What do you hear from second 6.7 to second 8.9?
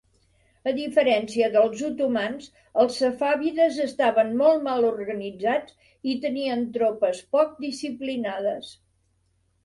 tropes poc disciplinades.